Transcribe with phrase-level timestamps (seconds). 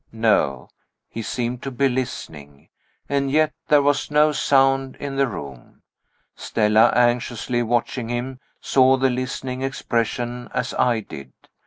[0.11, 0.69] No:
[1.09, 2.69] he seemed to be listening
[3.07, 5.83] and yet there was no sound in the room.
[6.35, 11.33] Stella, anxiously watching him, saw the listening expression as I did.